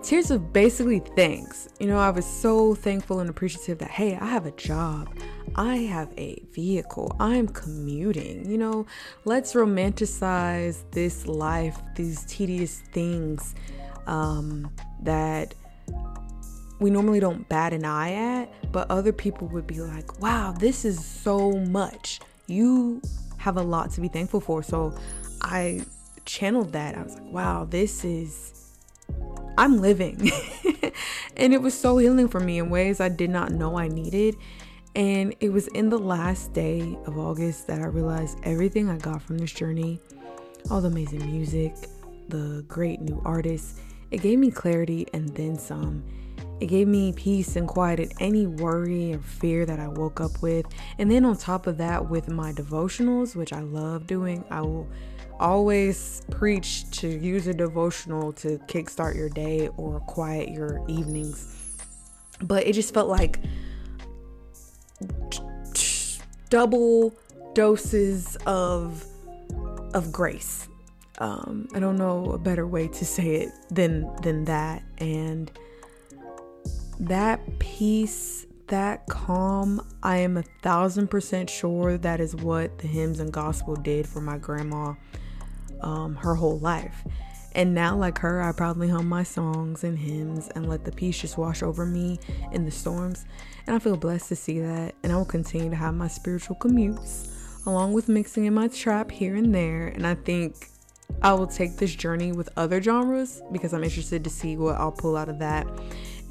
tears 0.02 0.30
of 0.30 0.52
basically 0.52 0.98
thanks. 1.16 1.68
You 1.80 1.86
know, 1.86 1.98
I 1.98 2.10
was 2.10 2.26
so 2.26 2.74
thankful 2.74 3.20
and 3.20 3.30
appreciative 3.30 3.78
that, 3.78 3.90
hey, 3.90 4.16
I 4.16 4.26
have 4.26 4.44
a 4.44 4.50
job, 4.50 5.16
I 5.54 5.76
have 5.76 6.12
a 6.18 6.42
vehicle, 6.52 7.16
I'm 7.20 7.48
commuting. 7.48 8.50
You 8.50 8.58
know, 8.58 8.86
let's 9.24 9.54
romanticize 9.54 10.82
this 10.90 11.26
life, 11.26 11.80
these 11.96 12.26
tedious 12.26 12.80
things 12.92 13.54
um, 14.06 14.70
that 15.02 15.54
we 16.80 16.90
normally 16.90 17.20
don't 17.20 17.48
bat 17.48 17.72
an 17.72 17.86
eye 17.86 18.12
at, 18.12 18.72
but 18.72 18.90
other 18.90 19.12
people 19.12 19.46
would 19.48 19.66
be 19.66 19.80
like, 19.80 20.20
wow, 20.20 20.52
this 20.52 20.84
is 20.84 21.02
so 21.02 21.52
much. 21.52 22.20
You 22.46 23.00
have 23.42 23.56
a 23.56 23.62
lot 23.62 23.90
to 23.90 24.00
be 24.00 24.08
thankful 24.08 24.40
for. 24.40 24.62
So 24.62 24.94
I 25.40 25.82
channeled 26.24 26.72
that. 26.72 26.96
I 26.96 27.02
was 27.02 27.14
like, 27.14 27.32
wow, 27.32 27.64
this 27.64 28.04
is 28.04 28.52
I'm 29.58 29.80
living. 29.80 30.30
and 31.36 31.52
it 31.52 31.60
was 31.60 31.78
so 31.78 31.98
healing 31.98 32.28
for 32.28 32.40
me 32.40 32.58
in 32.58 32.70
ways 32.70 33.00
I 33.00 33.08
did 33.08 33.30
not 33.30 33.52
know 33.52 33.76
I 33.76 33.88
needed. 33.88 34.36
And 34.94 35.34
it 35.40 35.50
was 35.50 35.66
in 35.68 35.88
the 35.88 35.98
last 35.98 36.52
day 36.52 36.96
of 37.06 37.18
August 37.18 37.66
that 37.66 37.80
I 37.80 37.86
realized 37.86 38.38
everything 38.44 38.88
I 38.88 38.98
got 38.98 39.22
from 39.22 39.38
this 39.38 39.52
journey, 39.52 39.98
all 40.70 40.80
the 40.80 40.88
amazing 40.88 41.26
music, 41.26 41.74
the 42.28 42.64
great 42.68 43.00
new 43.00 43.20
artists, 43.24 43.80
it 44.10 44.20
gave 44.20 44.38
me 44.38 44.50
clarity 44.50 45.06
and 45.12 45.28
then 45.30 45.58
some. 45.58 46.04
It 46.62 46.66
gave 46.66 46.86
me 46.86 47.12
peace 47.12 47.56
and 47.56 47.66
quieted 47.66 48.12
any 48.20 48.46
worry 48.46 49.14
or 49.14 49.18
fear 49.18 49.66
that 49.66 49.80
I 49.80 49.88
woke 49.88 50.20
up 50.20 50.40
with. 50.42 50.64
And 50.96 51.10
then 51.10 51.24
on 51.24 51.36
top 51.36 51.66
of 51.66 51.76
that, 51.78 52.08
with 52.08 52.28
my 52.28 52.52
devotionals, 52.52 53.34
which 53.34 53.52
I 53.52 53.62
love 53.62 54.06
doing, 54.06 54.44
I 54.48 54.60
will 54.60 54.88
always 55.40 56.22
preach 56.30 56.88
to 57.00 57.08
use 57.08 57.48
a 57.48 57.52
devotional 57.52 58.32
to 58.34 58.58
kickstart 58.68 59.16
your 59.16 59.28
day 59.28 59.70
or 59.76 59.98
quiet 59.98 60.50
your 60.50 60.88
evenings. 60.88 61.52
But 62.40 62.64
it 62.64 62.74
just 62.74 62.94
felt 62.94 63.08
like 63.08 63.40
double 66.48 67.12
doses 67.54 68.36
of 68.46 69.04
of 69.94 70.12
grace. 70.12 70.68
Um, 71.18 71.66
I 71.74 71.80
don't 71.80 71.96
know 71.96 72.30
a 72.30 72.38
better 72.38 72.68
way 72.68 72.86
to 72.86 73.04
say 73.04 73.34
it 73.34 73.48
than 73.68 74.08
than 74.22 74.44
that. 74.44 74.84
And 74.98 75.50
that 77.02 77.58
peace, 77.58 78.46
that 78.68 79.06
calm, 79.06 79.84
I 80.02 80.18
am 80.18 80.36
a 80.36 80.42
thousand 80.62 81.08
percent 81.08 81.50
sure 81.50 81.98
that 81.98 82.20
is 82.20 82.36
what 82.36 82.78
the 82.78 82.86
hymns 82.86 83.18
and 83.18 83.32
gospel 83.32 83.74
did 83.74 84.08
for 84.08 84.20
my 84.20 84.38
grandma 84.38 84.94
um, 85.80 86.14
her 86.16 86.36
whole 86.36 86.58
life. 86.60 87.04
And 87.54 87.74
now, 87.74 87.96
like 87.96 88.18
her, 88.18 88.40
I 88.40 88.52
probably 88.52 88.88
hum 88.88 89.08
my 89.08 89.24
songs 89.24 89.84
and 89.84 89.98
hymns 89.98 90.48
and 90.54 90.68
let 90.68 90.84
the 90.84 90.92
peace 90.92 91.20
just 91.20 91.36
wash 91.36 91.62
over 91.62 91.84
me 91.84 92.18
in 92.52 92.64
the 92.64 92.70
storms. 92.70 93.26
And 93.66 93.76
I 93.76 93.78
feel 93.78 93.96
blessed 93.96 94.28
to 94.28 94.36
see 94.36 94.60
that. 94.60 94.94
And 95.02 95.12
I 95.12 95.16
will 95.16 95.26
continue 95.26 95.68
to 95.68 95.76
have 95.76 95.94
my 95.94 96.08
spiritual 96.08 96.56
commutes 96.56 97.28
along 97.66 97.92
with 97.92 98.08
mixing 98.08 98.46
in 98.46 98.54
my 98.54 98.68
trap 98.68 99.10
here 99.10 99.34
and 99.36 99.54
there. 99.54 99.88
And 99.88 100.06
I 100.06 100.14
think 100.14 100.68
I 101.20 101.34
will 101.34 101.46
take 101.46 101.76
this 101.76 101.94
journey 101.94 102.32
with 102.32 102.48
other 102.56 102.80
genres 102.80 103.42
because 103.52 103.74
I'm 103.74 103.84
interested 103.84 104.24
to 104.24 104.30
see 104.30 104.56
what 104.56 104.76
I'll 104.76 104.92
pull 104.92 105.16
out 105.16 105.28
of 105.28 105.38
that 105.40 105.66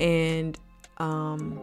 and 0.01 0.58
um, 0.98 1.62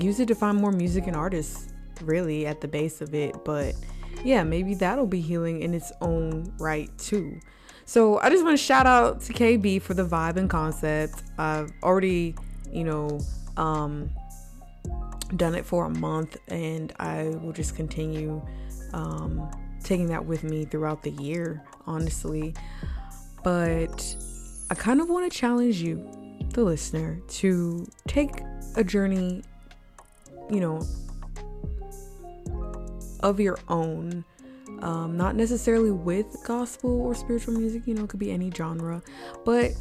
use 0.00 0.18
it 0.18 0.26
to 0.28 0.34
find 0.34 0.58
more 0.58 0.72
music 0.72 1.06
and 1.06 1.14
artists, 1.14 1.68
really, 2.02 2.46
at 2.46 2.60
the 2.60 2.68
base 2.68 3.00
of 3.00 3.14
it. 3.14 3.36
But 3.44 3.74
yeah, 4.24 4.42
maybe 4.42 4.74
that'll 4.74 5.06
be 5.06 5.20
healing 5.20 5.62
in 5.62 5.74
its 5.74 5.92
own 6.00 6.52
right 6.58 6.90
too. 6.98 7.38
So 7.84 8.18
I 8.18 8.28
just 8.28 8.44
want 8.44 8.58
to 8.58 8.62
shout 8.62 8.86
out 8.86 9.20
to 9.22 9.32
KB 9.32 9.80
for 9.80 9.94
the 9.94 10.04
vibe 10.04 10.36
and 10.36 10.50
concept. 10.50 11.22
I've 11.38 11.70
already, 11.82 12.34
you 12.70 12.84
know, 12.84 13.20
um, 13.56 14.10
done 15.36 15.54
it 15.54 15.64
for 15.64 15.84
a 15.86 15.90
month, 15.90 16.36
and 16.48 16.92
I 16.98 17.28
will 17.42 17.52
just 17.52 17.76
continue 17.76 18.42
um, 18.92 19.50
taking 19.82 20.06
that 20.08 20.24
with 20.24 20.44
me 20.44 20.64
throughout 20.64 21.02
the 21.02 21.12
year, 21.12 21.62
honestly. 21.86 22.54
But 23.42 24.16
I 24.70 24.74
kind 24.74 25.00
of 25.00 25.08
want 25.08 25.30
to 25.30 25.38
challenge 25.38 25.76
you, 25.76 26.10
the 26.58 26.64
listener, 26.64 27.20
to 27.28 27.86
take 28.08 28.40
a 28.74 28.82
journey, 28.82 29.44
you 30.50 30.58
know, 30.58 30.84
of 33.20 33.38
your 33.38 33.58
own. 33.68 34.24
Um, 34.80 35.16
not 35.16 35.36
necessarily 35.36 35.92
with 35.92 36.26
gospel 36.44 37.00
or 37.00 37.14
spiritual 37.14 37.54
music, 37.54 37.82
you 37.86 37.94
know, 37.94 38.04
it 38.04 38.10
could 38.10 38.18
be 38.18 38.32
any 38.32 38.50
genre, 38.50 39.02
but 39.44 39.72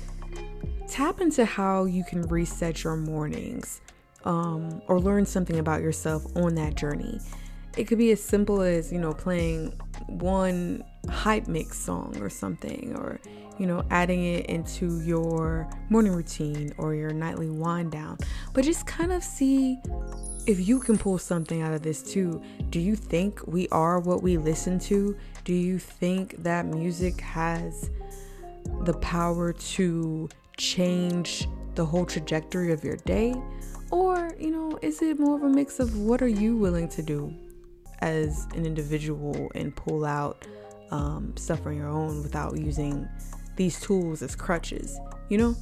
tap 0.88 1.20
into 1.20 1.46
how 1.46 1.86
you 1.86 2.04
can 2.04 2.22
reset 2.24 2.84
your 2.84 2.96
mornings 2.96 3.82
um, 4.26 4.82
or 4.88 5.00
learn 5.00 5.26
something 5.26 5.58
about 5.58 5.82
yourself 5.82 6.26
on 6.36 6.54
that 6.56 6.76
journey. 6.76 7.20
it 7.76 7.86
could 7.86 7.98
be 7.98 8.12
as 8.12 8.24
simple 8.24 8.62
as, 8.62 8.92
you 8.92 9.00
know, 9.00 9.14
playing 9.14 9.70
one 10.08 10.84
hype 11.10 11.48
mix 11.48 11.78
song 11.78 12.18
or 12.20 12.30
something, 12.30 12.96
or, 12.98 13.20
you 13.58 13.66
know, 13.66 13.84
adding 13.90 14.24
it 14.26 14.46
into 14.48 15.02
your 15.02 15.70
morning 15.90 16.14
routine 16.14 16.74
or 16.78 16.96
your 16.96 17.12
nightly 17.12 17.50
wind 17.50 17.92
down. 17.92 18.18
But 18.54 18.66
just 18.66 18.86
kind 18.86 19.12
of 19.12 19.24
see 19.24 19.80
if 20.46 20.66
you 20.66 20.80
can 20.80 20.98
pull 20.98 21.18
something 21.18 21.62
out 21.62 21.74
of 21.74 21.82
this 21.82 22.02
too. 22.02 22.42
Do 22.70 22.80
you 22.80 22.96
think 22.96 23.46
we 23.48 23.68
are 23.70 24.00
what 24.00 24.24
we 24.24 24.38
listen 24.38 24.80
to? 24.80 25.16
Do 25.44 25.54
you 25.54 25.78
think 25.80 26.42
that 26.44 26.66
music 26.66 27.20
has 27.22 27.90
the 28.84 28.94
power 28.96 29.54
to 29.54 30.30
change 30.58 31.48
the 31.76 31.86
whole 31.86 32.06
trajectory 32.06 32.72
of 32.72 32.84
your 32.84 32.98
day? 32.98 33.36
Or, 33.92 34.36
you 34.40 34.52
know, 34.52 34.78
is 34.82 35.02
it 35.02 35.20
more 35.20 35.36
of 35.36 35.44
a 35.44 35.50
mix 35.50 35.80
of 35.80 35.98
what 35.98 36.22
are 36.22 36.28
you 36.28 36.58
willing 36.58 36.90
to 36.90 37.02
do 37.02 37.34
as 38.00 38.46
an 38.54 38.66
individual 38.66 39.52
and 39.56 39.76
pull 39.76 40.06
out 40.06 40.46
um, 40.92 41.36
stuff 41.38 41.66
on 41.66 41.76
your 41.76 41.88
own 41.88 42.24
without 42.24 42.58
using 42.58 43.08
these 43.56 43.80
tools 43.80 44.22
as 44.22 44.36
crutches? 44.36 45.00
You 45.30 45.38
know, 45.38 45.56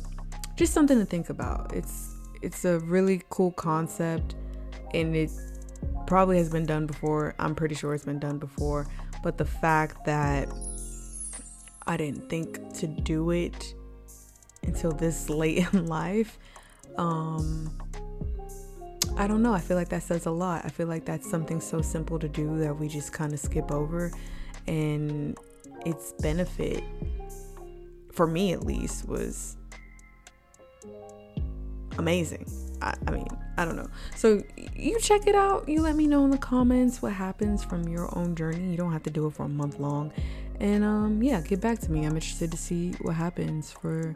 just 0.56 0.74
something 0.74 0.98
to 1.00 1.06
think 1.06 1.30
about. 1.30 1.74
It's 1.74 2.16
it's 2.42 2.66
a 2.66 2.80
really 2.80 3.22
cool 3.30 3.52
concept, 3.52 4.36
and 4.94 5.16
it 5.16 5.32
probably 6.08 6.38
has 6.38 6.50
been 6.50 6.66
done 6.66 6.86
before. 6.86 7.36
I'm 7.40 7.56
pretty 7.56 7.76
sure 7.76 7.94
it's 7.94 8.06
been 8.06 8.20
done 8.20 8.38
before, 8.38 8.88
but 9.24 9.38
the 9.38 9.46
fact 9.46 10.06
that 10.06 10.50
I 11.88 11.98
didn't 11.98 12.30
think 12.30 12.74
to 12.76 12.88
do 12.88 13.32
it 13.32 13.76
until 14.64 14.92
this 14.92 15.30
late 15.42 15.66
in 15.74 15.86
life 15.88 16.40
um 16.98 17.72
I 19.18 19.28
don't 19.28 19.42
know. 19.42 19.54
I 19.54 19.60
feel 19.60 19.78
like 19.78 19.88
that 19.90 20.04
says 20.04 20.26
a 20.26 20.32
lot. 20.32 20.66
I 20.66 20.70
feel 20.70 20.88
like 20.88 21.06
that's 21.06 21.30
something 21.30 21.62
so 21.62 21.82
simple 21.82 22.20
to 22.20 22.28
do 22.28 22.58
that 22.60 22.78
we 22.78 22.90
just 22.90 23.14
kind 23.14 23.32
of 23.34 23.40
skip 23.40 23.72
over. 23.72 24.12
And 24.68 25.38
its 25.86 26.14
benefit, 26.20 26.84
for 28.12 28.28
me 28.28 28.54
at 28.54 28.66
least, 28.66 29.08
was 29.08 29.58
amazing. 31.98 32.50
I, 32.82 32.94
I, 33.08 33.12
mean, 33.12 33.28
I 33.58 33.66
don't 33.66 33.76
know. 33.76 33.88
So 34.16 34.44
you 34.76 35.00
check 35.00 35.28
it 35.28 35.36
out. 35.36 35.68
You 35.68 35.82
let 35.82 35.96
me 35.96 36.08
know 36.08 36.26
in 36.26 36.32
the 36.32 36.38
comments 36.38 37.02
what 37.02 37.14
happens 37.14 37.64
from 37.64 37.88
your 37.88 38.16
own 38.18 38.36
journey. 38.36 38.72
You 38.72 38.78
don't 38.78 38.92
have 38.92 39.04
to 39.04 39.10
do 39.10 39.28
it 39.28 39.34
for 39.34 39.44
a 39.44 39.50
month 39.50 39.80
long. 39.80 40.12
And 40.60 40.84
um, 40.84 41.22
yeah, 41.22 41.42
get 41.42 41.62
back 41.62 41.80
to 41.80 41.92
me. 41.92 42.06
I'm 42.06 42.16
interested 42.16 42.52
to 42.52 42.58
see 42.58 42.92
what 43.02 43.16
happens 43.16 43.72
for 43.72 44.16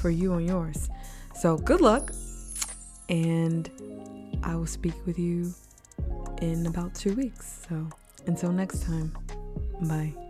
for 0.00 0.10
you 0.10 0.32
on 0.32 0.46
yours. 0.46 0.88
So 1.34 1.56
good 1.56 1.80
luck. 1.80 2.12
And 3.08 3.68
I 4.42 4.54
will 4.54 4.66
speak 4.66 4.94
with 5.04 5.18
you 5.18 5.52
in 6.40 6.66
about 6.66 6.94
two 6.94 7.14
weeks. 7.14 7.62
So 7.68 7.88
until 8.26 8.52
next 8.52 8.82
time, 8.82 9.12
bye. 9.80 10.29